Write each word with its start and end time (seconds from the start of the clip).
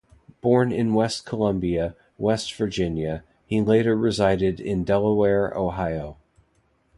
Born 0.41 0.71
in 0.71 0.95
West 0.95 1.27
Columbia, 1.27 1.95
West 2.17 2.55
Virginia, 2.55 3.23
he 3.45 3.61
later 3.61 3.95
resided 3.95 4.59
in 4.59 4.83
Delaware, 4.83 5.55
Ohio. 5.55 6.17